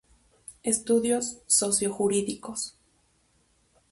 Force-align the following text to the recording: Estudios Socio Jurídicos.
Estudios 0.63 1.43
Socio 1.45 1.93
Jurídicos. 1.93 2.75